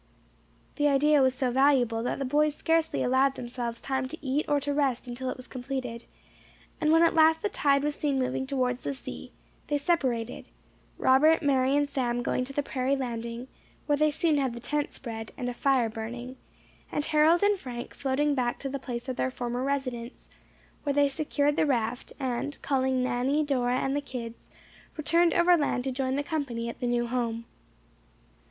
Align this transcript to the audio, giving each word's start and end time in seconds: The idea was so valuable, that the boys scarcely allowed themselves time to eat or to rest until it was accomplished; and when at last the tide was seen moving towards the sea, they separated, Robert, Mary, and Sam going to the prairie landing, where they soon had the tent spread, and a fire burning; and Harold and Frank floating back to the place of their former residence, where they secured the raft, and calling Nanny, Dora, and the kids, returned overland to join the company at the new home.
The 0.77 0.87
idea 0.87 1.21
was 1.21 1.35
so 1.35 1.51
valuable, 1.51 2.01
that 2.01 2.17
the 2.17 2.25
boys 2.25 2.55
scarcely 2.55 3.03
allowed 3.03 3.35
themselves 3.35 3.79
time 3.79 4.07
to 4.07 4.17
eat 4.25 4.45
or 4.49 4.59
to 4.61 4.73
rest 4.73 5.05
until 5.07 5.29
it 5.29 5.37
was 5.37 5.45
accomplished; 5.45 6.07
and 6.81 6.91
when 6.91 7.03
at 7.03 7.13
last 7.13 7.43
the 7.43 7.49
tide 7.49 7.83
was 7.83 7.93
seen 7.93 8.17
moving 8.17 8.47
towards 8.47 8.81
the 8.81 8.95
sea, 8.95 9.31
they 9.67 9.77
separated, 9.77 10.49
Robert, 10.97 11.43
Mary, 11.43 11.77
and 11.77 11.87
Sam 11.87 12.23
going 12.23 12.43
to 12.45 12.51
the 12.51 12.63
prairie 12.63 12.95
landing, 12.95 13.47
where 13.85 13.95
they 13.95 14.09
soon 14.09 14.39
had 14.39 14.55
the 14.55 14.59
tent 14.59 14.91
spread, 14.91 15.33
and 15.37 15.47
a 15.47 15.53
fire 15.53 15.87
burning; 15.87 16.35
and 16.91 17.05
Harold 17.05 17.43
and 17.43 17.59
Frank 17.59 17.93
floating 17.93 18.33
back 18.33 18.57
to 18.57 18.69
the 18.69 18.79
place 18.79 19.07
of 19.07 19.17
their 19.17 19.29
former 19.29 19.63
residence, 19.63 20.27
where 20.81 20.93
they 20.93 21.07
secured 21.09 21.55
the 21.57 21.65
raft, 21.67 22.11
and 22.19 22.59
calling 22.63 23.03
Nanny, 23.03 23.43
Dora, 23.45 23.77
and 23.77 23.95
the 23.95 24.01
kids, 24.01 24.49
returned 24.97 25.35
overland 25.35 25.83
to 25.83 25.91
join 25.91 26.15
the 26.15 26.23
company 26.23 26.69
at 26.69 26.79
the 26.79 26.87
new 26.87 27.05
home. 27.05 27.45